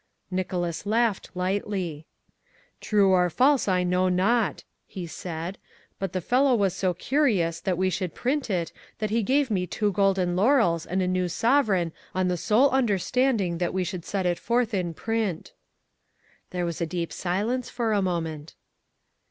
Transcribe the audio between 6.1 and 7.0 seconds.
the fellow was so